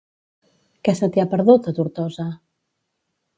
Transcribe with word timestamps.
Què 0.87 0.95
se 0.99 1.09
t'hi 1.17 1.23
ha 1.23 1.27
perdut, 1.33 1.69
a 1.73 1.75
Tortosa? 1.81 2.27